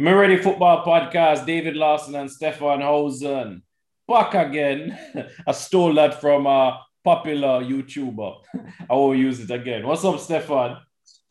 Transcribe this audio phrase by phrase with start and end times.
[0.00, 3.64] Ready Football Podcast, David Lawson and Stefan Hausen.
[4.06, 4.96] Back again.
[5.46, 8.36] I stole that from a popular YouTuber.
[8.90, 9.84] I will use it again.
[9.84, 10.76] What's up, Stefan?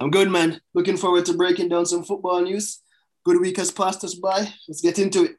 [0.01, 0.59] I'm good, man.
[0.73, 2.81] Looking forward to breaking down some football news.
[3.23, 4.51] Good week has passed us by.
[4.67, 5.37] Let's get into it.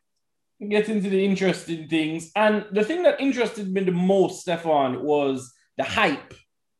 [0.66, 2.32] Get into the interesting things.
[2.34, 6.32] And the thing that interested me the most, Stefan, was the hype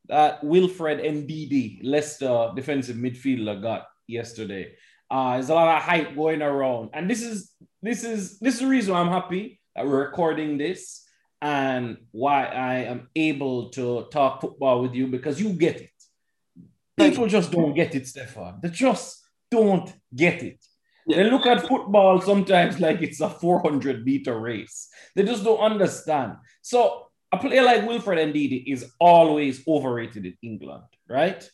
[0.07, 4.73] that Wilfred Ndidi, Leicester defensive midfielder, got yesterday.
[5.11, 8.61] Uh, there's a lot of hype going around, and this is this is this is
[8.61, 11.05] the reason I'm happy that we're recording this
[11.41, 15.91] and why I am able to talk football with you because you get it.
[16.97, 18.59] People just don't get it, Stefan.
[18.61, 20.65] They just don't get it.
[21.07, 24.89] They look at football sometimes like it's a 400 meter race.
[25.15, 26.35] They just don't understand.
[26.61, 31.49] So a player like Wilfred Ndidi is always overrated in England, right?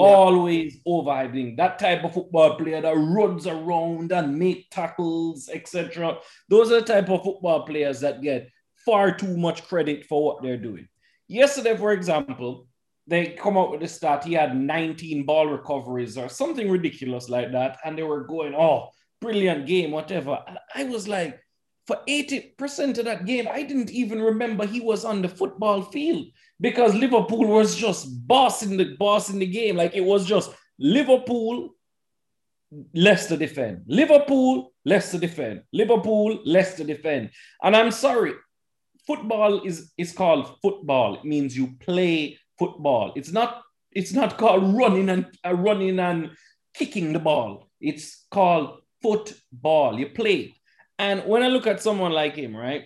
[0.00, 0.06] Yeah.
[0.06, 6.18] Always overhyping that type of football player that runs around and make tackles, etc.
[6.48, 8.48] Those are the type of football players that get
[8.84, 10.88] far too much credit for what they're doing.
[11.28, 12.66] Yesterday, for example,
[13.06, 17.52] they come out with the stat he had 19 ball recoveries or something ridiculous like
[17.52, 21.40] that, and they were going, "Oh, brilliant game, whatever." And I was like,
[21.86, 26.26] for 80% of that game, I didn't even remember he was on the football field
[26.60, 29.76] because Liverpool was just bossing the boss in the game.
[29.76, 31.70] Like it was just Liverpool,
[32.94, 33.82] Leicester defend.
[33.86, 35.62] Liverpool, Leicester defend.
[35.72, 37.30] Liverpool, Leicester defend.
[37.62, 38.34] And I'm sorry,
[39.06, 41.16] football is, is called football.
[41.16, 43.12] It means you play football.
[43.16, 46.30] It's not it's not called running and uh, running and
[46.74, 47.68] kicking the ball.
[47.80, 49.98] It's called football.
[49.98, 50.54] You play.
[50.98, 52.84] And when I look at someone like him, right?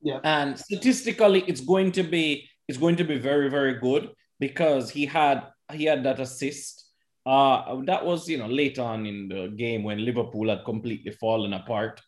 [0.00, 0.20] Yeah.
[0.24, 5.06] And statistically, it's going to be it's going to be very very good because he
[5.06, 6.84] had he had that assist.
[7.26, 11.52] Uh, that was you know late on in the game when Liverpool had completely fallen
[11.52, 12.00] apart.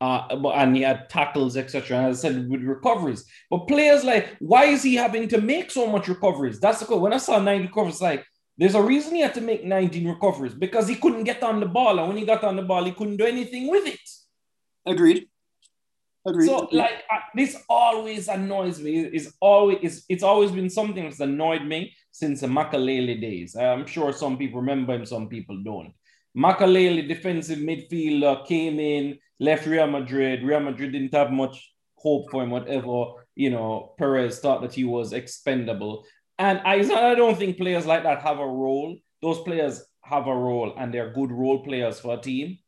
[0.00, 1.96] Uh, and he had tackles, etc.
[1.96, 3.24] And as I said, with recoveries.
[3.50, 6.60] But players like, why is he having to make so much recoveries?
[6.60, 7.00] That's the cool.
[7.00, 8.24] When I saw nine recoveries, like
[8.56, 11.66] there's a reason he had to make 19 recoveries because he couldn't get on the
[11.66, 14.00] ball, and when he got on the ball, he couldn't do anything with it.
[14.86, 15.28] Agreed.
[16.28, 16.46] Agreed.
[16.46, 19.00] So like uh, this always annoys me.
[19.00, 23.56] It's always it's, it's always been something that's annoyed me since the Makelele days.
[23.56, 25.92] I'm sure some people remember him, some people don't.
[26.36, 30.42] Makelele, defensive midfielder, came in, left Real Madrid.
[30.42, 33.24] Real Madrid didn't have much hope for him, whatever.
[33.34, 36.04] You know, Perez thought that he was expendable.
[36.38, 36.74] And I,
[37.10, 38.96] I don't think players like that have a role.
[39.22, 42.58] Those players have a role and they're good role players for a team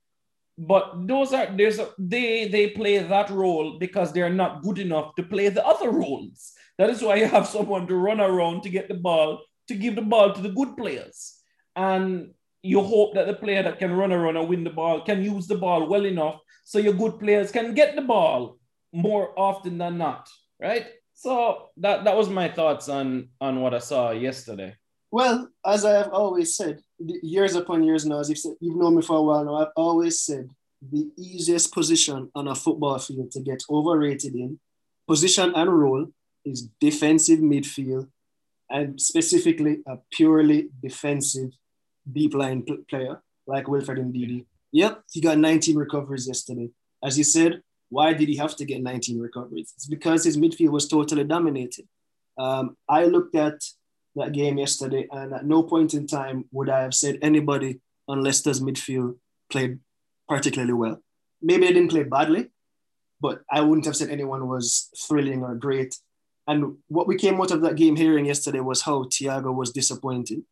[0.61, 5.15] but those are there's a, they they play that role because they're not good enough
[5.15, 6.53] to play the other roles.
[6.77, 9.97] That is why you have someone to run around to get the ball to give
[9.97, 11.41] the ball to the good players,
[11.75, 15.23] and you hope that the player that can run around and win the ball can
[15.23, 18.59] use the ball well enough so your good players can get the ball
[18.93, 20.29] more often than not,
[20.61, 20.89] right?
[21.15, 24.77] So that that was my thoughts on on what I saw yesterday.
[25.11, 28.97] Well, as I have always said, years upon years now, as you've, said, you've known
[28.97, 30.51] me for a while now, I've always said
[30.81, 34.61] the easiest position on a football field to get overrated in,
[35.07, 36.07] position and role,
[36.45, 38.09] is defensive midfield,
[38.71, 41.51] and specifically a purely defensive
[42.11, 44.47] deep line pl- player like Wilfred Ndidi.
[44.73, 46.71] Yep, he got 19 recoveries yesterday.
[47.03, 49.73] As you said, why did he have to get 19 recoveries?
[49.77, 51.87] It's because his midfield was totally dominated.
[52.39, 53.61] Um, I looked at
[54.17, 58.23] that game yesterday, and at no point in time would I have said anybody on
[58.23, 59.17] Leicester's midfield
[59.51, 59.79] played
[60.29, 61.03] particularly well.
[61.43, 62.51] Maybe they didn't play badly,
[63.21, 65.97] but I wouldn't have said anyone was thrilling or great.
[66.47, 70.43] And what we came out of that game hearing yesterday was how Thiago was disappointed.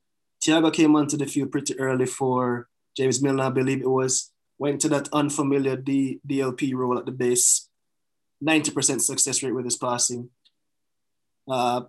[0.44, 4.80] Thiago came onto the field pretty early for James Milner, I believe it was, went
[4.82, 7.68] to that unfamiliar D, DLP role at the base,
[8.44, 10.30] 90% success rate with his passing.
[11.48, 11.82] Uh,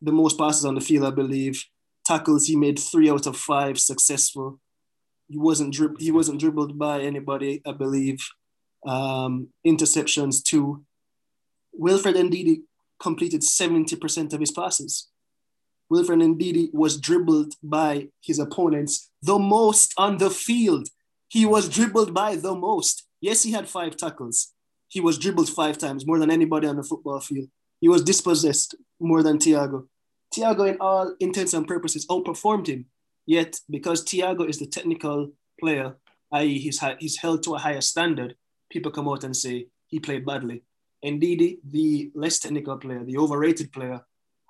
[0.00, 1.64] the most passes on the field, I believe.
[2.04, 4.60] Tackles, he made three out of five successful.
[5.28, 8.26] He wasn't drib- he wasn't dribbled by anybody, I believe.
[8.86, 10.84] Um, interceptions too.
[11.72, 12.62] Wilfred Ndidi
[12.98, 15.08] completed 70% of his passes.
[15.90, 20.88] Wilfred Ndidi was dribbled by his opponents the most on the field.
[21.28, 23.06] He was dribbled by the most.
[23.20, 24.52] Yes, he had five tackles.
[24.88, 27.48] He was dribbled five times, more than anybody on the football field.
[27.80, 29.86] He was dispossessed more than Thiago.
[30.34, 32.86] Thiago, in all intents and purposes, outperformed him.
[33.26, 35.96] Yet, because Thiago is the technical player,
[36.32, 38.34] i.e., he's, he's held to a higher standard,
[38.70, 40.62] people come out and say he played badly.
[41.02, 44.00] Indeed, the less technical player, the overrated player,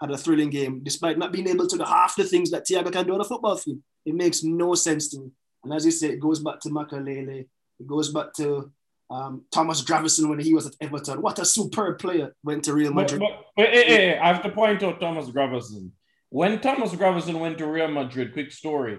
[0.00, 2.92] had a thrilling game despite not being able to do half the things that Thiago
[2.92, 3.80] can do on a football field.
[4.06, 5.30] It makes no sense to me.
[5.64, 7.46] And as you say, it goes back to Makelele,
[7.80, 8.70] It goes back to
[9.10, 11.22] um, Thomas Gravesen when he was at Everton.
[11.22, 12.34] What a superb player.
[12.42, 13.20] Went to Real Madrid.
[13.20, 15.90] But, but, but hey, hey, I have to point out Thomas Gravesen.
[16.30, 18.98] When Thomas Gravesen went to Real Madrid, quick story,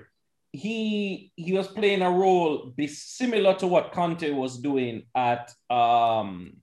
[0.51, 6.53] he he was playing a role be similar to what Kanté was doing at um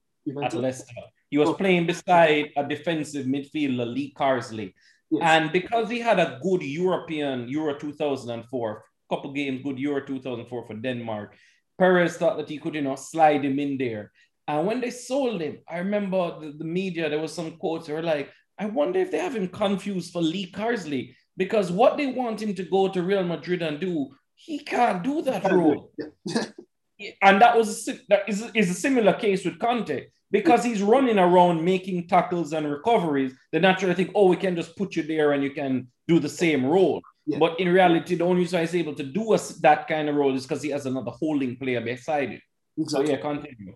[0.42, 0.94] at Leicester.
[1.30, 1.54] He was oh.
[1.54, 4.74] playing beside a defensive midfielder, Lee Carsley.
[5.10, 5.22] Yes.
[5.22, 10.74] And because he had a good European Euro 2004, couple games, good Euro 2004 for
[10.74, 11.36] Denmark,
[11.78, 14.12] Perez thought that he could, you know, slide him in there.
[14.48, 17.92] And when they sold him, I remember the, the media, there was some quotes, they
[17.92, 22.06] were like, I wonder if they have him confused for Lee Carsley because what they
[22.06, 25.90] want him to go to Real Madrid and do, he can't do that role.
[27.22, 31.18] and that was a, that is, is a similar case with Kanté because he's running
[31.18, 33.34] around making tackles and recoveries.
[33.52, 36.28] They naturally think, oh, we can just put you there and you can do the
[36.28, 37.02] same role.
[37.26, 37.38] Yeah.
[37.38, 40.34] But in reality, the only reason he's able to do a, that kind of role
[40.34, 42.42] is because he has another holding player beside him.
[42.78, 43.06] Exactly.
[43.06, 43.74] So yeah, continue.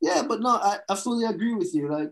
[0.00, 1.88] Yeah, but no, I, I fully agree with you.
[1.88, 2.10] Like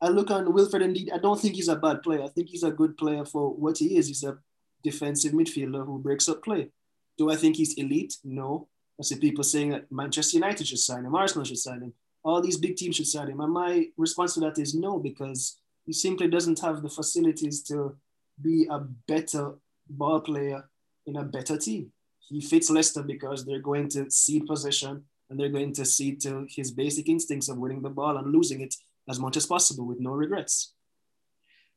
[0.00, 2.22] I look on Wilfred Ndidi, I don't think he's a bad player.
[2.22, 4.08] I think he's a good player for what he is.
[4.08, 4.36] He's a
[4.82, 6.70] defensive midfielder who breaks up play.
[7.16, 8.16] Do I think he's elite?
[8.24, 8.68] No.
[8.98, 12.42] I see people saying that Manchester United should sign him, Arsenal should sign him, all
[12.42, 13.40] these big teams should sign him.
[13.40, 17.96] And my response to that is no, because he simply doesn't have the facilities to
[18.40, 19.54] be a better
[19.90, 20.68] ball player
[21.06, 21.92] in a better team.
[22.20, 26.46] He fits Leicester because they're going to cede possession and they're going to cede to
[26.48, 28.74] his basic instincts of winning the ball and losing it
[29.08, 30.74] as much as possible with no regrets.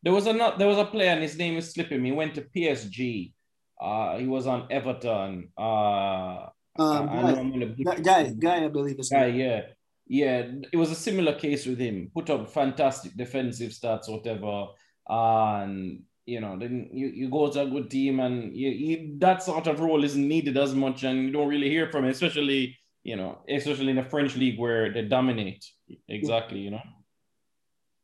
[0.03, 2.09] There was a there was a player and his name is slipping me.
[2.09, 3.33] He went to PSG.
[3.81, 5.49] Uh, he was on Everton.
[5.57, 9.27] Uh, um, guy, guy, guy, I believe is guy.
[9.27, 9.61] Yeah,
[10.07, 10.45] yeah.
[10.71, 12.11] It was a similar case with him.
[12.13, 14.67] Put up fantastic defensive stats, whatever.
[15.07, 19.43] and you know, then you, you go to a good team and you, you, that
[19.43, 22.77] sort of role isn't needed as much, and you don't really hear from it, especially
[23.03, 25.65] you know, especially in the French league where they dominate.
[26.07, 26.81] Exactly, you know.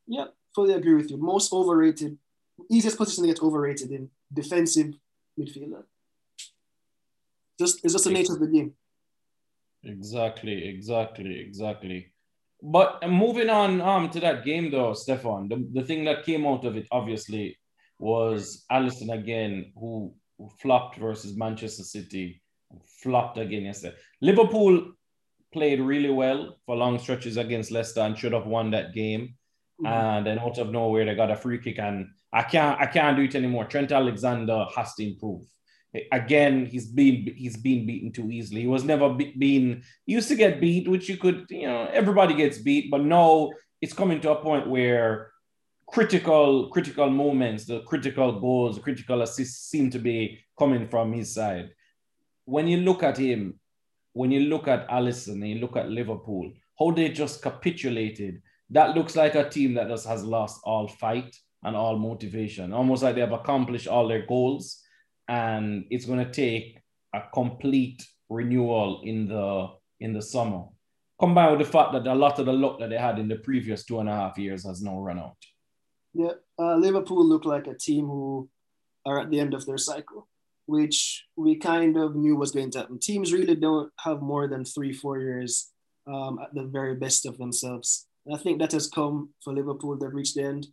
[0.06, 1.16] Yeah, fully agree with you.
[1.16, 2.18] Most overrated,
[2.70, 4.94] easiest position to get overrated in defensive
[5.38, 5.84] midfielder.
[7.58, 8.74] Just it's just the nature of the game.
[9.82, 12.12] Exactly, exactly, exactly.
[12.62, 16.64] But moving on um to that game though, Stefan, the, the thing that came out
[16.66, 17.56] of it obviously
[18.00, 22.42] was Alisson again, who, who flopped versus Manchester City,
[23.02, 23.96] flopped again yesterday.
[24.20, 24.92] Liverpool
[25.52, 29.34] played really well for long stretches against Leicester and should have won that game.
[29.80, 29.86] Mm-hmm.
[29.86, 33.16] And then out of nowhere, they got a free kick, and I can't I can't
[33.16, 33.64] do it anymore.
[33.64, 35.42] Trent Alexander has to improve.
[36.12, 38.60] Again, he's been he's been beaten too easily.
[38.60, 42.34] He was never be, been used to get beat, which you could you know everybody
[42.34, 45.32] gets beat, but no, it's coming to a point where
[45.92, 51.34] critical critical moments, the critical goals, the critical assists seem to be coming from his
[51.34, 51.70] side.
[52.44, 53.58] When you look at him,
[54.12, 59.16] when you look at Alisson, you look at Liverpool, how they just capitulated, that looks
[59.16, 63.20] like a team that just has lost all fight and all motivation, almost like they
[63.20, 64.82] have accomplished all their goals,
[65.28, 66.80] and it's going to take
[67.14, 69.68] a complete renewal in the
[70.00, 70.64] in the summer.
[71.18, 73.36] Combined with the fact that a lot of the luck that they had in the
[73.36, 75.36] previous two and a half years has now run out.
[76.12, 78.48] Yeah, uh, Liverpool look like a team who
[79.06, 80.28] are at the end of their cycle,
[80.66, 82.98] which we kind of knew was going to happen.
[82.98, 85.70] Teams really don't have more than three, four years
[86.06, 88.06] um, at the very best of themselves.
[88.26, 89.96] And I think that has come for Liverpool.
[89.96, 90.66] They've reached the end.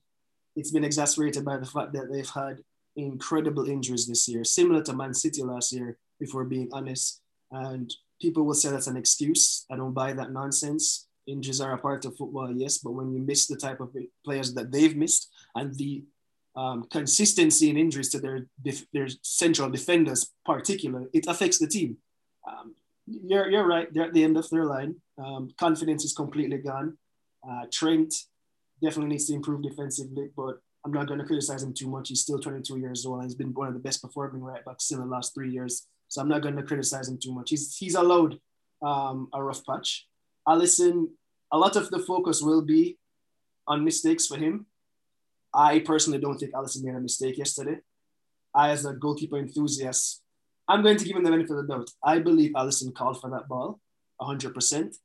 [0.56, 2.62] It's been exacerbated by the fact that they've had
[2.96, 7.22] incredible injuries this year, similar to Man City last year, if we're being honest.
[7.52, 9.66] And people will say that's an excuse.
[9.72, 13.20] I don't buy that nonsense injuries are a part of football, yes, but when you
[13.20, 16.04] miss the type of players that they've missed and the
[16.56, 18.48] um, consistency in injuries to their
[18.94, 21.98] their central defenders, particular, it affects the team.
[22.48, 22.74] Um,
[23.06, 23.92] you're, you're right.
[23.94, 24.96] They're at the end of their line.
[25.24, 26.98] Um, confidence is completely gone.
[27.48, 28.14] Uh, Trent
[28.82, 32.10] definitely needs to improve defensively, but I'm not going to criticize him too much.
[32.10, 33.20] He's still 22 years old.
[33.20, 35.88] And he's been one of the best performing right backs in the last three years.
[36.08, 37.50] So I'm not going to criticize him too much.
[37.50, 38.40] He's, he's allowed
[38.82, 40.08] um, a rough patch.
[40.48, 41.10] Alisson,
[41.52, 42.98] a lot of the focus will be
[43.68, 44.66] on mistakes for him.
[45.54, 47.78] I personally don't think Alisson made a mistake yesterday.
[48.54, 50.22] I, as a goalkeeper enthusiast,
[50.68, 51.90] I'm going to give him the benefit of the doubt.
[52.04, 53.80] I believe Alisson called for that ball
[54.22, 54.96] 100%,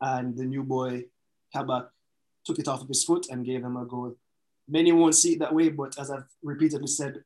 [0.00, 1.04] and the new boy,
[1.54, 1.90] Kabak,
[2.44, 4.16] took it off of his foot and gave him a goal.
[4.68, 7.22] Many won't see it that way, but as I've repeatedly said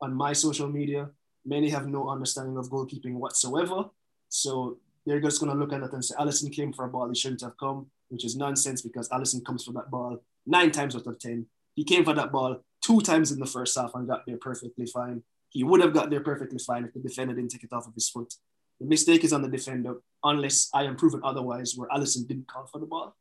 [0.00, 1.10] on my social media,
[1.44, 3.84] many have no understanding of goalkeeping whatsoever.
[4.28, 7.08] So they're just going to look at it and say, Alisson came for a ball
[7.08, 10.96] he shouldn't have come, which is nonsense because Alisson comes for that ball nine times
[10.96, 11.46] out of 10.
[11.74, 14.86] He came for that ball two times in the first half and got there perfectly
[14.86, 15.22] fine.
[15.50, 17.94] He would have got there perfectly fine if the defender didn't take it off of
[17.94, 18.34] his foot.
[18.80, 22.66] The mistake is on the defender, unless I am proven otherwise, where Alisson didn't call
[22.66, 23.16] for the ball.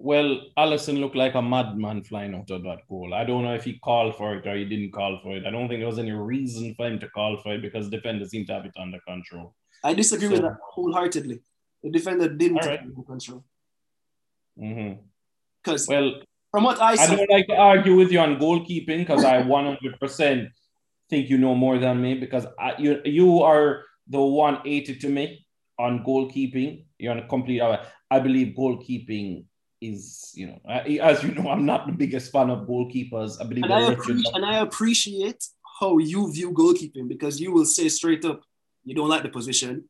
[0.00, 3.12] Well, Alisson looked like a madman flying out of that goal.
[3.12, 5.44] I don't know if he called for it or he didn't call for it.
[5.44, 8.30] I don't think there was any reason for him to call for it because defenders
[8.30, 9.54] seemed to have it under control.
[9.82, 11.40] I disagree so, with that wholeheartedly.
[11.82, 12.80] The defender didn't right.
[12.80, 13.44] have control.
[14.56, 15.92] Because mm-hmm.
[15.92, 19.24] well, from what I saw, I don't like to argue with you on goalkeeping because
[19.24, 20.48] I 100%
[21.10, 25.46] think you know more than me because I, you you are the 180 to me
[25.78, 26.84] on goalkeeping.
[26.98, 27.62] You're on a complete.
[27.62, 29.44] I believe goalkeeping
[29.80, 33.40] is you know as you know I'm not the biggest fan of goalkeepers.
[33.40, 35.44] I believe and I, appreciate, and I appreciate
[35.80, 38.42] how you view goalkeeping because you will say straight up
[38.84, 39.84] you don't like the position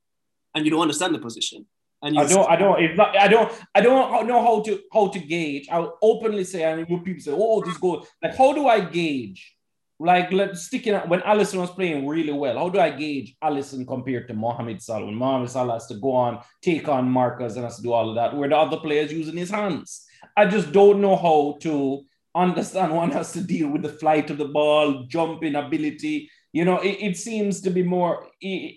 [0.54, 1.66] and you don't understand the position.
[2.02, 5.08] And I don't, I don't, it's not, I don't, I don't know how to how
[5.08, 5.68] to gauge.
[5.70, 9.56] I'll openly say, and people say, "Oh, this goal." Like, how do I gauge?
[10.00, 12.56] Like, let's sticking when Alisson was playing really well.
[12.56, 15.06] How do I gauge Alisson compared to Mohamed Salah?
[15.06, 18.08] When Mohamed Salah has to go on, take on markers, and has to do all
[18.08, 20.06] of that, where the other players using his hands.
[20.36, 22.94] I just don't know how to understand.
[22.94, 26.96] One has to deal with the flight of the ball, jumping ability, you know, it,
[27.00, 28.26] it seems to be more.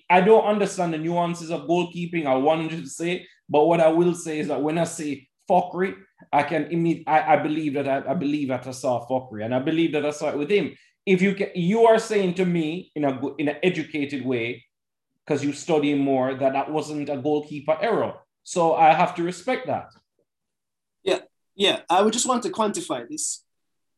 [0.10, 2.25] I don't understand the nuances of goalkeeping.
[2.25, 5.96] I wanted to say, but what I will say is that when I say fuckery,
[6.34, 7.08] I can immediately.
[7.08, 10.06] I, I believe that I, I believe that I saw fuckery, and I believe that
[10.06, 10.75] I saw it with him.
[11.05, 14.65] If you can, you are saying to me in a in an educated way,
[15.25, 18.13] because you study more, that that wasn't a goalkeeper error.
[18.43, 19.89] So I have to respect that.
[21.03, 21.20] Yeah,
[21.55, 21.81] yeah.
[21.89, 23.43] I would just want to quantify this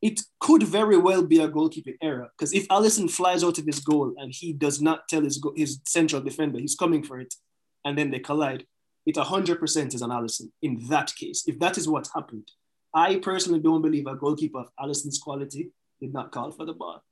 [0.04, 3.80] it could very well be a goalkeeping error because if Alisson flies out of his
[3.80, 7.34] goal and he does not tell his, his central defender he's coming for it
[7.86, 8.66] and then they collide,
[9.06, 11.44] it 100% is an Alisson in that case.
[11.48, 12.52] If that is what happened,
[12.94, 15.72] I personally don't believe a goalkeeper of Alisson's quality
[16.04, 17.04] did not call for the ball.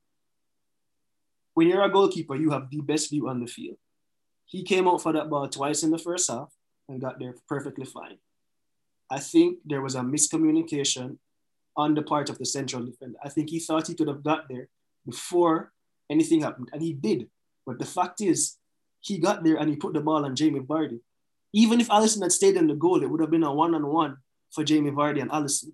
[1.53, 3.77] When you're a goalkeeper, you have the best view on the field.
[4.45, 6.49] He came out for that ball twice in the first half
[6.87, 8.17] and got there perfectly fine.
[9.09, 11.17] I think there was a miscommunication
[11.75, 13.17] on the part of the central defender.
[13.23, 14.67] I think he thought he could have got there
[15.05, 15.71] before
[16.09, 17.29] anything happened, and he did.
[17.65, 18.57] But the fact is,
[18.99, 20.99] he got there and he put the ball on Jamie Vardy.
[21.53, 24.17] Even if Alisson had stayed in the goal, it would have been a one-on-one
[24.51, 25.73] for Jamie Vardy and Alisson.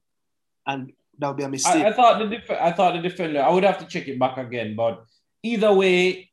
[0.67, 1.83] and that would be a mistake.
[1.85, 3.41] I, I thought the def- I thought the defender.
[3.41, 5.03] I would have to check it back again, but
[5.43, 6.29] either way,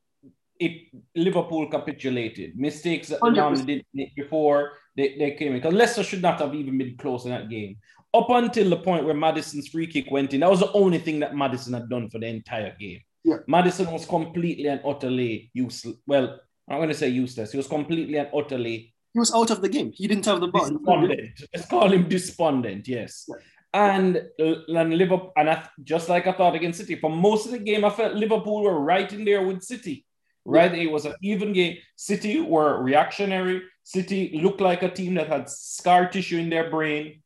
[0.59, 2.59] it Liverpool capitulated.
[2.59, 5.59] Mistakes that they normally did before they, they came in.
[5.59, 7.77] Because Leicester should not have even been close in that game
[8.15, 11.19] up until the point where Maddison's free kick went in, that was the only thing
[11.21, 13.01] that Maddison had done for the entire game.
[13.25, 13.39] Yeah.
[13.49, 15.97] Maddison was completely and utterly useless.
[16.07, 16.39] Well,
[16.69, 17.51] I'm going to say useless.
[17.51, 18.95] He was completely and utterly.
[19.13, 19.91] He was out of the game.
[19.93, 20.71] He didn't have the ball.
[20.71, 21.43] Despondent.
[21.53, 22.87] Let's call him despondent.
[22.87, 23.27] Yes.
[23.29, 23.35] Yeah.
[23.75, 27.59] And and Liverpool, and I, just like I thought against City, for most of the
[27.59, 30.07] game, I felt Liverpool were right in there with City.
[30.47, 30.85] Right, yeah.
[30.85, 31.79] it was an even game.
[31.97, 33.63] City were reactionary.
[33.83, 37.23] City looked like a team that had scar tissue in their brain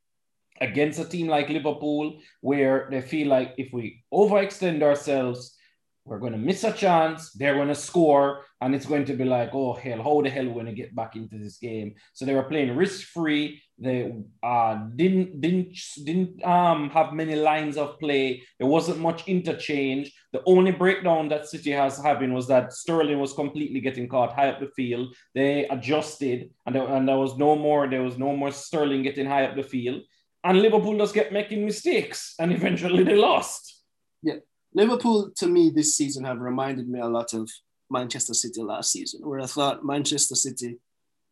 [0.61, 5.57] against a team like Liverpool, where they feel like if we overextend ourselves,
[6.08, 9.24] we're going to miss a chance, they're going to score, and it's going to be
[9.24, 11.94] like, oh, hell, how the hell are we going to get back into this game?
[12.12, 13.62] So they were playing risk free.
[13.78, 14.12] They
[14.42, 18.42] uh, didn't didn't didn't um, have many lines of play.
[18.58, 20.12] There wasn't much interchange.
[20.32, 24.48] The only breakdown that City has having was that Sterling was completely getting caught high
[24.48, 25.14] up the field.
[25.34, 27.88] They adjusted, and there, and there was no more.
[27.88, 30.02] There was no more Sterling getting high up the field
[30.44, 33.82] and Liverpool just kept making mistakes, and eventually they lost.
[34.22, 34.36] Yeah,
[34.75, 37.50] Liverpool to me this season have reminded me a lot of
[37.90, 40.78] Manchester City last season, where I thought Manchester City,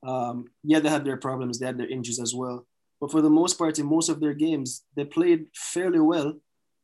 [0.06, 2.66] um, yeah, they had their problems, they had their injuries as well,
[3.00, 6.34] but for the most part, in most of their games, they played fairly well,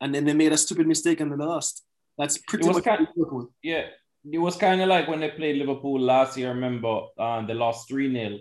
[0.00, 1.84] and then they made a stupid mistake and they lost.
[2.18, 3.50] That's pretty much kind of, Liverpool.
[3.62, 3.86] Yeah,
[4.30, 6.48] it was kind of like when they played Liverpool last year.
[6.48, 8.38] I remember uh, they lost three 0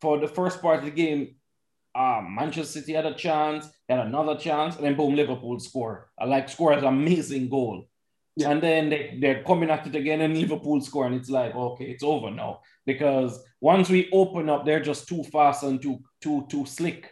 [0.00, 1.36] For the first part of the game,
[1.94, 6.10] um, Manchester City had a chance, had another chance, and then boom, Liverpool score.
[6.18, 7.86] I like score an amazing goal.
[8.36, 8.50] Yeah.
[8.50, 11.06] And then they, they're coming at it again and Liverpool score.
[11.06, 12.60] And it's like, okay, it's over now.
[12.86, 17.10] Because once we open up, they're just too fast and too too too slick.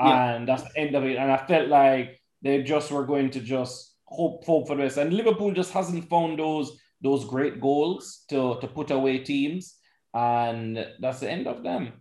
[0.00, 0.34] Yeah.
[0.34, 1.16] And that's the end of it.
[1.16, 4.96] And I felt like they just were going to just hope, hope for this.
[4.96, 9.76] And Liverpool just hasn't found those those great goals to, to put away teams.
[10.12, 11.92] And that's the end of them.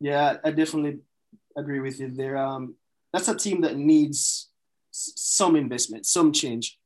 [0.00, 1.00] Yeah, I definitely
[1.56, 2.10] agree with you.
[2.10, 2.76] They're um,
[3.12, 4.48] that's a team that needs
[4.90, 6.78] some investment, some change.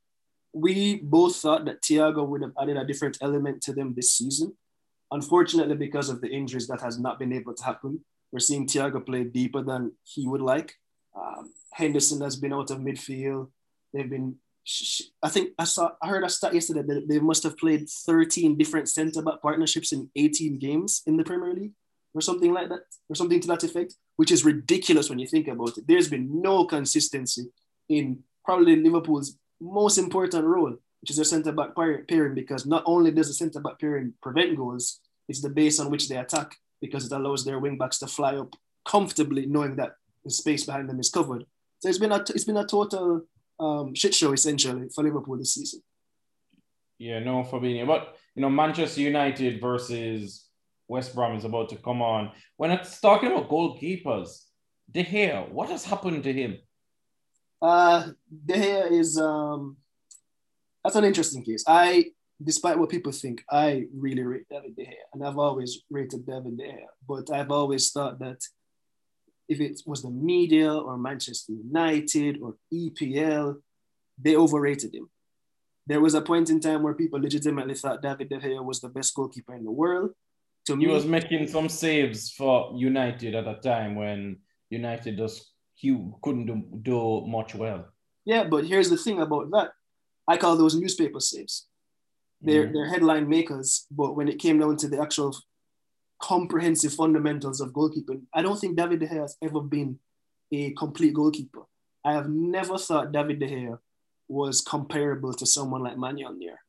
[0.53, 4.53] We both thought that Thiago would have added a different element to them this season.
[5.11, 8.03] Unfortunately, because of the injuries, that has not been able to happen.
[8.31, 10.73] We're seeing Thiago play deeper than he would like.
[11.15, 13.49] Um, Henderson has been out of midfield.
[13.93, 14.37] They've been
[15.23, 18.57] I think I saw I heard a stat yesterday that they must have played 13
[18.57, 21.73] different centre back partnerships in 18 games in the Premier League
[22.13, 25.47] or something like that, or something to that effect, which is ridiculous when you think
[25.47, 25.87] about it.
[25.87, 27.47] There's been no consistency
[27.89, 33.11] in probably Liverpool's most important role, which is their centre back pairing, because not only
[33.11, 37.05] does the centre back pairing prevent goals, it's the base on which they attack because
[37.05, 40.99] it allows their wing backs to fly up comfortably, knowing that the space behind them
[40.99, 41.45] is covered.
[41.79, 43.21] So it's been a it's been a total
[43.59, 45.81] um, shit show essentially for Liverpool this season.
[46.97, 47.87] Yeah, no, Fabinho.
[47.87, 50.47] But you know, Manchester United versus
[50.91, 52.31] West Brom is about to come on.
[52.57, 54.29] When it's talking about goalkeepers,
[54.91, 56.57] De Gea, what has happened to him?
[57.61, 58.09] Uh,
[58.45, 59.77] De Gea is um,
[60.83, 61.63] that's an interesting case.
[61.65, 62.07] I,
[62.43, 66.57] despite what people think, I really rate David De Gea, and I've always rated David
[66.57, 66.87] De Gea.
[67.07, 68.41] But I've always thought that
[69.47, 73.61] if it was the media or Manchester United or EPL,
[74.21, 75.09] they overrated him.
[75.87, 78.89] There was a point in time where people legitimately thought David De Gea was the
[78.89, 80.11] best goalkeeper in the world.
[80.67, 84.37] To he me, was making some saves for United at a time when
[84.69, 87.87] United just he couldn't do, do much well.
[88.25, 89.71] Yeah, but here's the thing about that.
[90.27, 91.67] I call those newspaper saves.
[92.41, 92.73] They're, mm.
[92.73, 95.35] they're headline makers, but when it came down to the actual
[96.21, 98.21] comprehensive fundamentals of goalkeeping.
[98.33, 99.99] I don't think David De Gea has ever been
[100.51, 101.63] a complete goalkeeper.
[102.05, 103.79] I have never thought David De Gea
[104.27, 106.59] was comparable to someone like Manuel Neuer.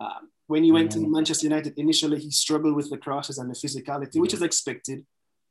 [0.00, 1.04] Um, when he went mm-hmm.
[1.04, 1.08] to.
[1.08, 4.22] Manchester United, initially he struggled with the crosses and the physicality, mm-hmm.
[4.22, 5.06] which is expected,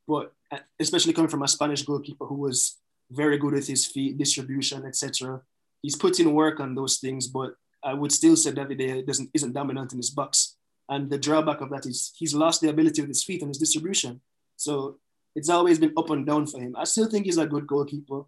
[0.06, 2.80] but uh, especially coming from a Spanish goalkeeper who was
[3.10, 5.42] very good with his feet, distribution, etc.
[5.82, 9.54] He's put in work on those things, but I would still say David doesn't isn't
[9.54, 10.58] dominant in his box.
[10.90, 13.64] And the drawback of that is he's lost the ability with his feet and his
[13.66, 14.20] distribution.
[14.58, 14.98] So
[15.34, 16.76] it's always been up and down for him.
[16.76, 18.24] I still think he's a good goalkeeper.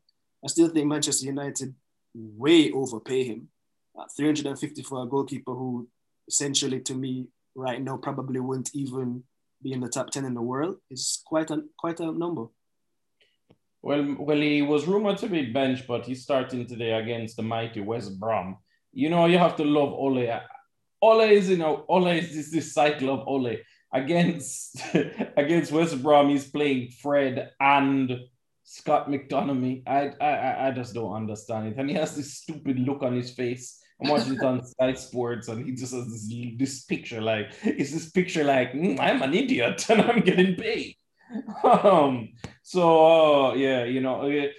[0.45, 1.75] I still think Manchester United
[2.13, 3.49] way overpay him.
[3.93, 5.89] Uh, 350 for a goalkeeper who
[6.31, 9.23] essentially to me right now probably wouldn't even
[9.61, 12.45] be in the top 10 in the world is quite a quite a number.
[13.83, 17.81] Well, well, he was rumored to be benched, but he's starting today against the mighty
[17.81, 18.57] West Brom.
[18.94, 20.39] You know, you have to love Ole.
[21.01, 23.57] Ole is you know Ole is this, this cycle of Ole
[23.91, 24.81] against
[25.37, 26.29] against West Brom.
[26.29, 28.20] He's playing Fred and
[28.63, 29.83] Scott McTominay.
[29.87, 33.31] I, I I just don't understand it, and he has this stupid look on his
[33.31, 33.80] face.
[34.01, 37.94] I'm watching it on Sky Sports, and he just has this, this picture like, is
[37.94, 40.96] this picture like mm, I'm an idiot and I'm getting paid?
[41.64, 42.29] um,
[42.64, 44.50] so uh, yeah, you know,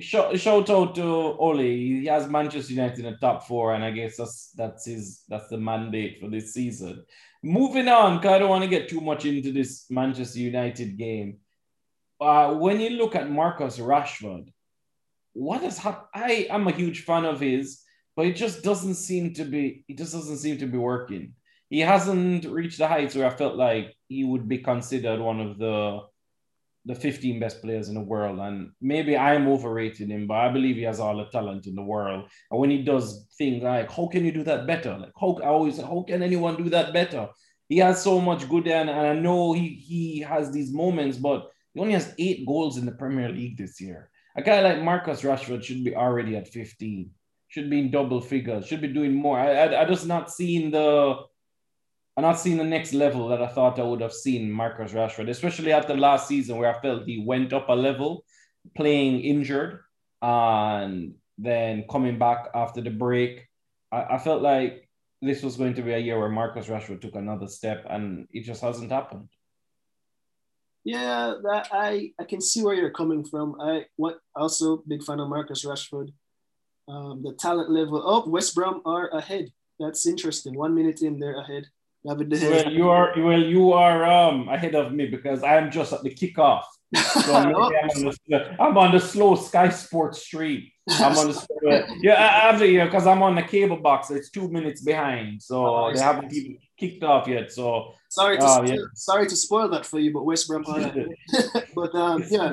[0.00, 1.58] shout, shout out to Ole.
[1.58, 5.48] He has Manchester United in the top four, and I guess that's that's his that's
[5.48, 7.04] the mandate for this season.
[7.42, 11.38] Moving on, because I don't want to get too much into this Manchester United game.
[12.20, 14.48] Uh, when you look at Marcus Rashford,
[15.34, 16.08] what has happened?
[16.14, 17.82] I am a huge fan of his,
[18.16, 19.84] but it just doesn't seem to be.
[19.88, 21.34] It just doesn't seem to be working.
[21.68, 25.58] He hasn't reached the heights where I felt like he would be considered one of
[25.58, 26.00] the
[26.86, 28.38] the 15 best players in the world.
[28.38, 31.82] And maybe I'm overrating him, but I believe he has all the talent in the
[31.82, 32.28] world.
[32.50, 34.96] And when he does things like, how can you do that better?
[34.96, 37.28] Like, how, I always, how can anyone do that better?
[37.68, 41.50] He has so much good and, and I know he, he has these moments, but
[41.74, 44.08] he only has eight goals in the Premier League this year.
[44.36, 47.10] A guy like Marcus Rashford should be already at 15,
[47.48, 49.38] should be in double figures, should be doing more.
[49.38, 51.16] I, I, I just not seeing the
[52.16, 55.28] I'm not seeing the next level that I thought I would have seen Marcus Rashford,
[55.28, 58.24] especially after last season where I felt he went up a level
[58.74, 59.80] playing injured
[60.22, 63.46] and then coming back after the break.
[63.92, 64.88] I, I felt like
[65.20, 68.44] this was going to be a year where Marcus Rashford took another step and it
[68.44, 69.28] just hasn't happened.
[70.84, 73.60] Yeah, that I, I can see where you're coming from.
[73.60, 76.12] I what also big fan of Marcus Rashford.
[76.88, 78.02] Um, the talent level.
[78.04, 79.50] Oh, West Brom are ahead.
[79.80, 80.54] That's interesting.
[80.54, 81.66] One minute in, they're ahead.
[82.06, 86.04] Well, you are well, you are um ahead of me because I am just at
[86.04, 86.62] the kickoff.
[86.94, 87.00] So
[87.34, 87.72] I'm, on
[88.28, 90.70] the, I'm, on the, slow Sky Sports stream.
[90.88, 94.12] I'm on the yeah, after yeah, because I'm on the cable box.
[94.12, 97.50] It's two minutes behind, so oh, they haven't even kicked off yet.
[97.50, 98.76] So sorry to uh, yeah.
[98.94, 100.62] sorry to spoil that for you, but West Brom.
[101.74, 102.52] but um, yeah.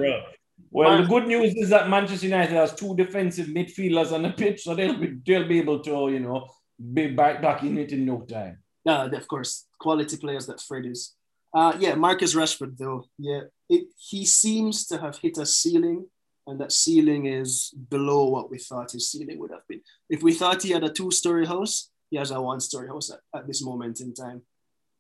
[0.73, 4.63] Well, the good news is that Manchester United has two defensive midfielders on the pitch,
[4.63, 6.49] so they'll be they'll be able to you know
[6.93, 8.57] be back back in it in no time.
[8.86, 11.13] Uh, of course, quality players that Fred is.
[11.53, 13.05] Uh, yeah, Marcus Rashford, though.
[13.19, 16.07] Yeah, it, he seems to have hit a ceiling,
[16.47, 19.81] and that ceiling is below what we thought his ceiling would have been.
[20.09, 23.12] If we thought he had a two story house, he has a one story house
[23.12, 24.41] at, at, this moment in time.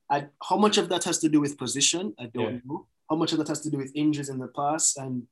[0.09, 2.13] I, how much of that has to do with position?
[2.19, 2.59] I don't yeah.
[2.63, 2.85] know.
[3.09, 5.23] How much of that has to do with injuries in the past and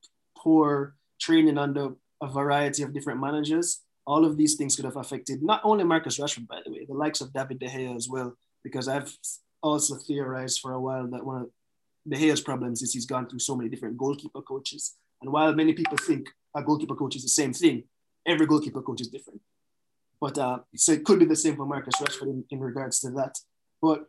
[0.41, 1.89] poor training under
[2.21, 3.81] a variety of different managers?
[4.05, 6.93] All of these things could have affected not only Marcus Rashford, by the way, the
[6.93, 9.15] likes of David De Gea as well, because I've
[9.61, 11.49] also theorized for a while that one of
[12.07, 14.95] De Gea's problems is he's gone through so many different goalkeeper coaches.
[15.21, 17.83] And while many people think a goalkeeper coach is the same thing,
[18.25, 19.41] every goalkeeper coach is different.
[20.19, 23.11] But uh, so it could be the same for Marcus Rashford in, in regards to
[23.11, 23.37] that.
[23.81, 24.05] But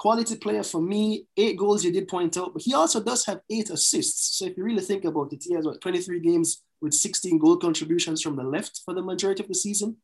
[0.00, 3.42] quality player for me, eight goals you did point out, but he also does have
[3.50, 4.38] eight assists.
[4.38, 7.58] So if you really think about it, he has what 23 games with 16 goal
[7.58, 9.98] contributions from the left for the majority of the season.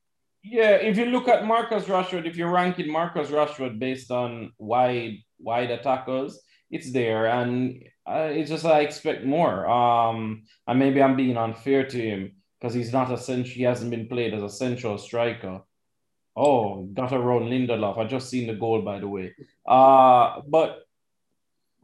[0.45, 5.17] Yeah, if you look at Marcus Rashford, if you're ranking Marcus Rashford based on wide
[5.39, 6.39] wide attackers,
[6.71, 9.67] it's there, and uh, it's just I expect more.
[9.67, 13.55] Um, and maybe I'm being unfair to him because he's not a central.
[13.55, 15.63] He hasn't been played as a central striker.
[16.37, 17.99] Oh, got around Lindelof.
[17.99, 19.35] I just seen the goal, by the way.
[19.67, 20.83] Uh, but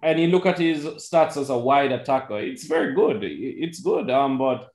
[0.03, 2.39] and you look at his stats as a wide attacker.
[2.39, 3.21] It's very good.
[3.23, 4.11] It's good.
[4.11, 4.69] Um, but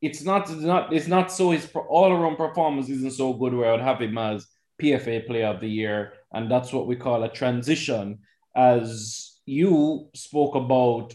[0.00, 3.68] it's not it's not it's not so his all around performance isn't so good where
[3.68, 4.46] I would have him as
[4.82, 8.18] PFA Player of the Year, and that's what we call a transition.
[8.56, 11.14] As you spoke about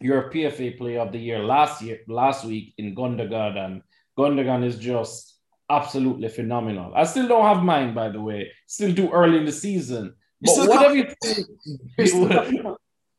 [0.00, 3.82] your PFA Player of the Year last year, last week in Gundogan, and
[4.18, 5.35] Gundogan is just
[5.70, 6.92] absolutely phenomenal.
[6.94, 8.50] I still don't have mine, by the way.
[8.66, 10.14] Still too early in the season.
[10.40, 12.76] But what have you think?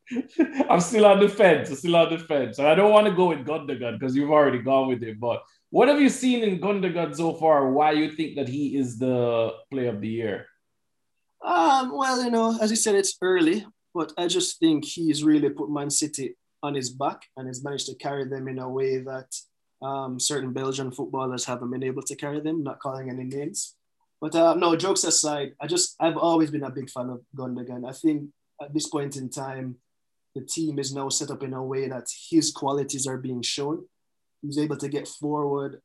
[0.69, 1.69] I'm still on the fence.
[1.69, 2.59] I'm still on the fence.
[2.59, 5.17] And I don't want to go with Gundogan because you've already gone with him.
[5.19, 7.71] But what have you seen in Gundogan so far?
[7.71, 10.45] Why you think that he is the player of the year?
[11.43, 15.49] Um, well, you know, as you said, it's early, but I just think he's really
[15.49, 18.99] put Man City on his back and has managed to carry them in a way
[18.99, 19.27] that
[19.81, 23.75] um, certain Belgian footballers haven't been able to carry them, not calling any names.
[24.19, 27.87] But uh, no, jokes aside, I just I've always been a big fan of Gundogan.
[27.87, 28.29] I think
[28.61, 29.75] at this point in time,
[30.33, 33.85] the team is now set up in a way that his qualities are being shown.
[34.41, 35.81] He's able to get forward.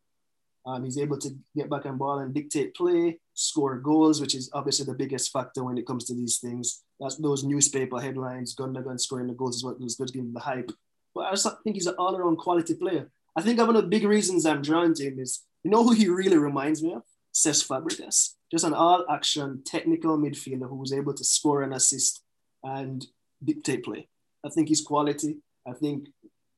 [0.64, 4.48] Um, he's able to get back on ball and dictate play, score goals, which is
[4.52, 6.84] obviously the biggest factor when it comes to these things.
[7.00, 10.32] That's those newspaper headlines, Gundogan scoring the goals is what was good to give him
[10.32, 10.70] the hype.
[11.14, 13.10] But I just think he's an all-around quality player.
[13.36, 15.92] I think one of the big reasons I'm drawn to him is, you know who
[15.92, 17.02] he really reminds me of?
[17.34, 18.34] Cesc Fabregas.
[18.50, 22.22] Just an all-action technical midfielder who was able to score and assist
[22.62, 23.06] and
[23.42, 24.08] dictate play.
[24.44, 25.38] I think his quality.
[25.66, 26.08] I think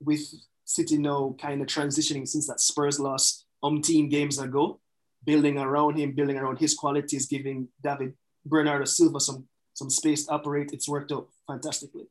[0.00, 0.22] with
[0.64, 4.80] City now kind of transitioning since that Spurs loss umpteen games ago,
[5.24, 10.32] building around him, building around his qualities, giving David Bernardo Silva some some space to
[10.32, 10.70] operate.
[10.72, 12.06] It's worked out fantastically.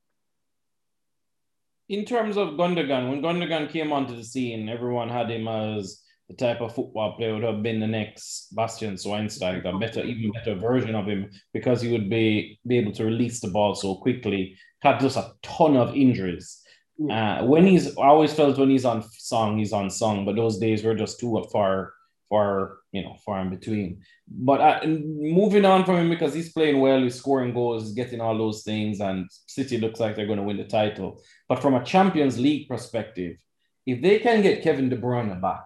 [1.94, 6.34] In terms of Gundogan, when Gundogan came onto the scene, everyone had him as the
[6.36, 10.32] type of football player who would have been the next Bastian Schweinsteiger, a better, even
[10.32, 13.94] better version of him because he would be, be able to release the ball so
[13.98, 14.58] quickly.
[14.80, 16.64] Had just a ton of injuries.
[17.12, 20.58] Uh, when he's, I always felt when he's on song, he's on song, but those
[20.58, 21.93] days were just too far,
[22.30, 24.02] far, you know, far in between.
[24.28, 28.38] But uh, moving on from him because he's playing well, he's scoring goals, getting all
[28.38, 31.22] those things, and City looks like they're going to win the title.
[31.48, 33.38] But from a Champions League perspective,
[33.86, 35.66] if they can get Kevin De Bruyne back,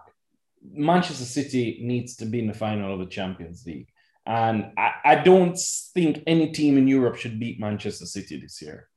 [0.62, 3.88] Manchester City needs to be in the final of the Champions League.
[4.26, 5.58] And I, I don't
[5.94, 8.88] think any team in Europe should beat Manchester City this year.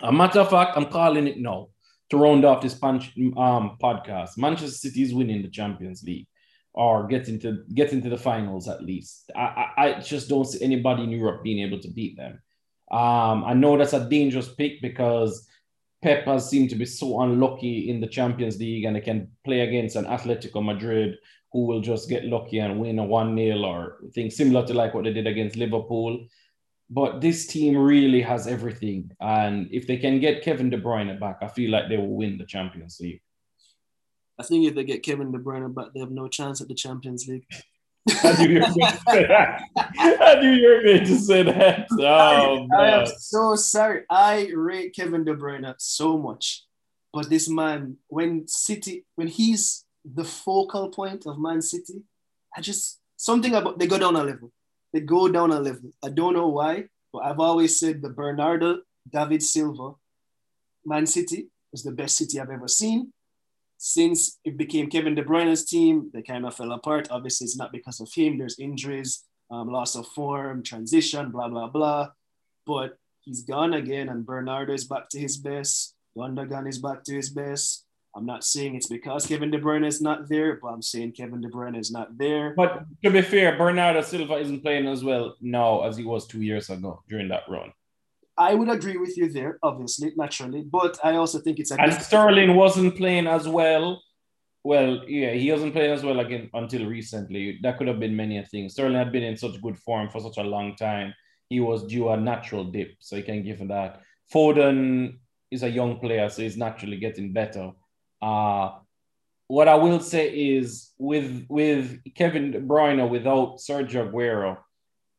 [0.00, 1.68] A matter of fact, I'm calling it now
[2.10, 4.36] to round off this punch, um, podcast.
[4.36, 6.28] Manchester City is winning the Champions League
[6.74, 9.30] or get into get into the finals at least.
[9.36, 12.40] I, I, I just don't see anybody in Europe being able to beat them.
[12.90, 15.46] Um, I know that's a dangerous pick because
[16.02, 19.60] Pep has seemed to be so unlucky in the Champions League and they can play
[19.60, 21.16] against an Atletico Madrid
[21.52, 24.94] who will just get lucky and win a 1 0 or things similar to like
[24.94, 26.26] what they did against Liverpool.
[26.90, 29.10] But this team really has everything.
[29.20, 32.36] And if they can get Kevin De Bruyne back, I feel like they will win
[32.36, 33.22] the Champions League.
[34.38, 36.74] I think if they get Kevin De Bruyne back, they have no chance at the
[36.74, 37.46] Champions League.
[38.24, 39.62] I knew you were going to say that.
[39.76, 41.86] I knew you were going to say that.
[41.92, 44.02] Oh, I am so sorry.
[44.10, 46.64] I rate Kevin De Bruyne so much,
[47.12, 52.02] but this man, when City, when he's the focal point of Man City,
[52.56, 54.50] I just something about they go down a level.
[54.92, 55.90] They go down a level.
[56.04, 59.92] I don't know why, but I've always said the Bernardo David Silva
[60.84, 63.12] Man City is the best city I've ever seen
[63.84, 67.08] since it became Kevin De Bruyne's team, they kind of fell apart.
[67.10, 68.38] Obviously, it's not because of him.
[68.38, 72.10] There's injuries, um, loss of form, transition, blah, blah, blah.
[72.64, 75.96] But he's gone again, and Bernardo is back to his best.
[76.16, 77.84] Gundogan is back to his best.
[78.14, 81.40] I'm not saying it's because Kevin De Bruyne is not there, but I'm saying Kevin
[81.40, 82.54] De Bruyne is not there.
[82.56, 86.42] But to be fair, Bernardo Silva isn't playing as well now as he was two
[86.42, 87.72] years ago during that run.
[88.36, 91.92] I would agree with you there, obviously, naturally, but I also think it's a and
[91.92, 94.00] Sterling wasn't playing as well
[94.64, 97.58] well, yeah, he hasn't played as well again until recently.
[97.62, 98.74] That could have been many things.
[98.74, 101.14] Sterling had been in such good form for such a long time.
[101.48, 104.00] He was due a natural dip, so you can give him that.
[104.32, 105.18] Foden
[105.50, 107.72] is a young player, so he's naturally getting better.
[108.22, 108.70] Uh,
[109.48, 114.58] what I will say is with with Kevin De Bruyne without Sergio Aguero,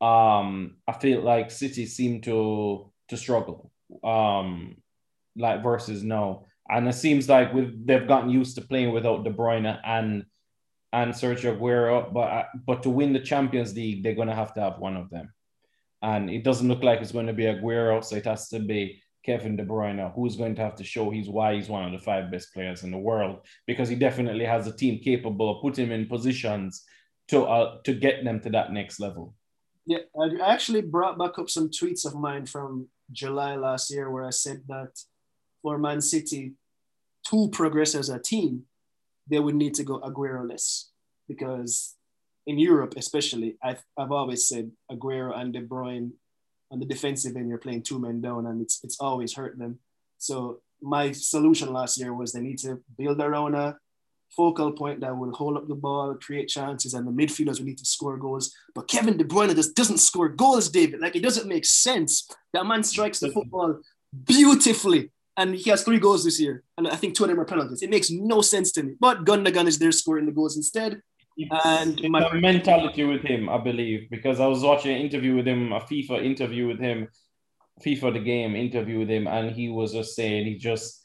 [0.01, 3.71] um, I feel like City seem to to struggle.
[4.03, 4.77] Um,
[5.35, 6.45] like versus no.
[6.69, 10.25] And it seems like with they've gotten used to playing without De Bruyne and
[10.91, 14.79] and Sergio Aguero, but but to win the Champions League, they're gonna have to have
[14.79, 15.33] one of them.
[16.01, 19.01] And it doesn't look like it's going to be Aguero, so it has to be
[19.25, 22.05] Kevin De Bruyne, who's going to have to show he's why he's one of the
[22.05, 25.85] five best players in the world because he definitely has a team capable of putting
[25.85, 26.83] him in positions
[27.29, 29.33] to uh, to get them to that next level.
[29.85, 34.25] Yeah, I actually brought back up some tweets of mine from July last year where
[34.25, 34.91] I said that
[35.61, 36.53] for Man City
[37.27, 38.63] to progress as a team,
[39.29, 40.89] they would need to go Aguero less
[41.27, 41.95] because
[42.45, 46.11] in Europe, especially, I've, I've always said Aguero and De Bruyne
[46.71, 49.79] on the defensive end, you're playing two men down and it's, it's always hurt them.
[50.17, 53.77] So my solution last year was they need to build around a
[54.35, 57.77] focal point that will hold up the ball, create chances, and the midfielders will need
[57.77, 58.53] to score goals.
[58.75, 60.99] But Kevin De Bruyne just doesn't score goals, David.
[60.99, 62.29] Like it doesn't make sense.
[62.53, 63.79] That man strikes the football
[64.25, 65.11] beautifully.
[65.35, 66.63] And he has three goals this year.
[66.77, 67.81] And I think two of them are penalties.
[67.81, 68.93] It makes no sense to me.
[68.99, 71.01] But Gundogan is there scoring the goals instead.
[71.65, 75.47] And it's my mentality with him, I believe, because I was watching an interview with
[75.47, 77.07] him, a FIFA interview with him,
[77.83, 81.01] FIFA the game interview with him, and he was just saying he just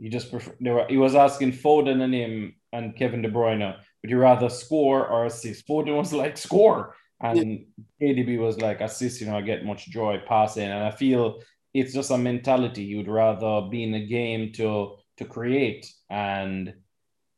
[0.00, 4.10] he just prefer, were, he was asking Foden and him and Kevin De Bruyne, would
[4.10, 5.66] you rather score or assist?
[5.66, 7.66] Foden was like score, and
[8.00, 8.12] yeah.
[8.14, 9.20] KDB was like assist.
[9.20, 11.40] You know, I get much joy passing, and I feel
[11.74, 12.84] it's just a mentality.
[12.84, 16.72] You'd rather be in a game to to create and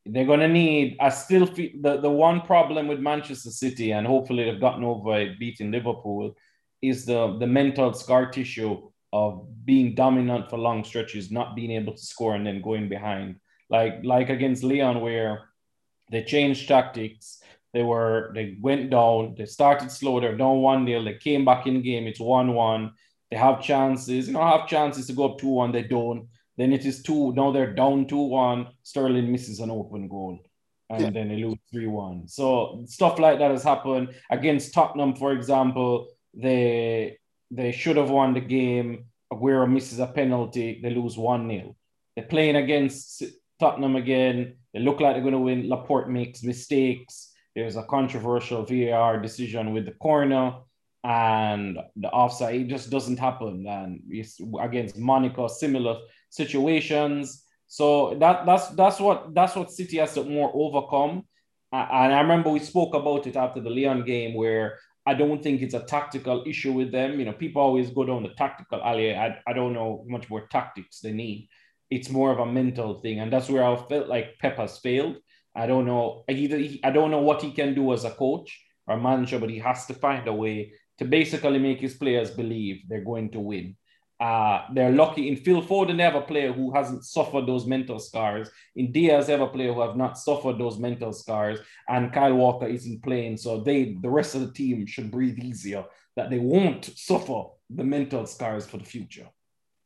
[0.06, 0.96] they're going to need.
[1.00, 5.18] I still feel the, the one problem with Manchester City, and hopefully they've gotten over
[5.20, 6.34] it beating Liverpool,
[6.82, 11.92] is the, the mental scar tissue of being dominant for long stretches, not being able
[11.92, 13.36] to score and then going behind.
[13.70, 15.48] Like like against Lyon, where
[16.10, 17.42] they changed tactics.
[17.72, 21.68] They were they went down, they started slow, they're down one nil, they came back
[21.68, 22.94] in game, it's one-one.
[23.30, 26.26] They have chances, you know, have chances to go up 2-1, they don't
[26.60, 27.32] then it is two.
[27.32, 28.68] Now they're down two one.
[28.82, 30.40] Sterling misses an open goal,
[30.90, 31.10] and yeah.
[31.10, 32.28] then they lose three one.
[32.28, 36.08] So stuff like that has happened against Tottenham, for example.
[36.34, 37.16] They
[37.50, 39.06] they should have won the game.
[39.32, 40.80] Aguero misses a penalty.
[40.82, 41.76] They lose one 0
[42.14, 43.22] They're playing against
[43.60, 44.56] Tottenham again.
[44.72, 45.68] They look like they're going to win.
[45.68, 47.32] Laporte makes mistakes.
[47.54, 50.54] There's a controversial VAR decision with the corner
[51.04, 52.54] and the offside.
[52.54, 53.66] It just doesn't happen.
[53.66, 55.98] And it's against Monaco, similar
[56.30, 57.44] situations.
[57.66, 61.24] So that that's that's what that's what City has to more overcome.
[61.72, 65.62] And I remember we spoke about it after the Lyon game where I don't think
[65.62, 67.18] it's a tactical issue with them.
[67.18, 69.14] You know, people always go down the tactical alley.
[69.14, 71.48] I, I don't know much more tactics they need.
[71.90, 73.20] It's more of a mental thing.
[73.20, 75.16] And that's where I felt like Pep has failed.
[75.54, 76.62] I don't know either.
[76.84, 79.86] I don't know what he can do as a coach or manager, but he has
[79.86, 83.76] to find a way to basically make his players believe they're going to win.
[84.20, 87.98] Uh, they're lucky in Phil Foden, they have a player who hasn't suffered those mental
[87.98, 88.50] scars.
[88.76, 91.58] In Dias, they have a player who have not suffered those mental scars.
[91.88, 93.38] And Kyle Walker isn't playing.
[93.38, 97.84] So they, the rest of the team should breathe easier that they won't suffer the
[97.84, 99.26] mental scars for the future.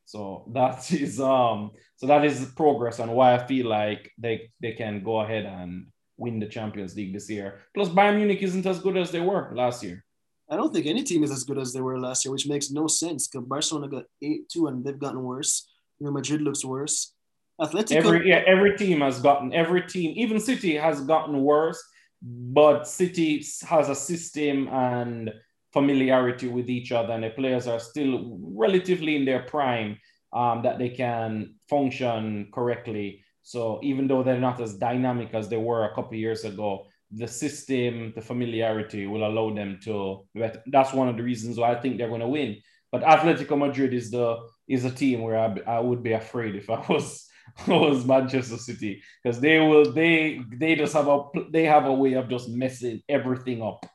[0.05, 4.73] So that is um so that is progress and why I feel like they they
[4.73, 5.87] can go ahead and
[6.17, 7.61] win the Champions League this year.
[7.73, 10.03] Plus Bayern Munich isn't as good as they were last year.
[10.49, 12.69] I don't think any team is as good as they were last year, which makes
[12.69, 15.67] no sense because Barcelona got 8 2 and they've gotten worse.
[15.99, 17.13] Real Madrid looks worse.
[17.59, 17.95] Atletico.
[17.95, 21.81] Every, yeah, every team has gotten, every team, even City has gotten worse,
[22.21, 25.33] but City has a system and
[25.75, 29.99] familiarity with each other, and the players are still relatively in their prime
[30.31, 33.21] um, that they can function correctly.
[33.43, 37.27] So even though they're not as dynamic as they were a couple years ago, the
[37.27, 40.25] system, the familiarity will allow them to.
[40.71, 42.57] That's one of the reasons why I think they're going to win.
[42.91, 46.69] But Atletico Madrid is the is a team where I, I would be afraid if
[46.69, 47.27] I was
[47.67, 52.13] was Manchester City because they will they they just have a they have a way
[52.13, 53.85] of just messing everything up,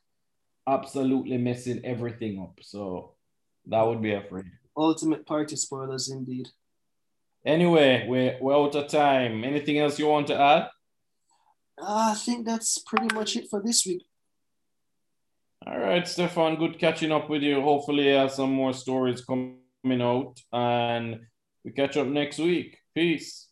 [0.70, 2.58] absolutely messing everything up.
[2.62, 3.14] So
[3.66, 4.44] that would be a afraid.
[4.76, 6.48] Ultimate party spoilers indeed.
[7.44, 9.44] Anyway, we're, we're out of time.
[9.44, 10.68] Anything else you want to add?
[11.80, 14.04] Uh, I think that's pretty much it for this week.
[15.66, 17.60] All right, Stefan, good catching up with you.
[17.60, 21.20] Hopefully, have some more stories coming out, and
[21.64, 22.78] we catch up next week.
[22.94, 23.49] Peace.